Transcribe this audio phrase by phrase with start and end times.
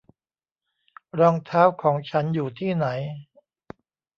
[1.19, 2.87] รองเท้าของฉันอยู่ที่ไหน